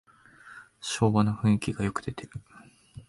[0.81, 2.31] 昭和の雰囲気がよく出てる